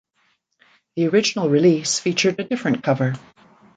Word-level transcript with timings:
The 0.95 1.05
original 1.09 1.47
release 1.47 1.99
featured 1.99 2.39
a 2.39 2.43
different 2.43 2.81
cover. 2.81 3.13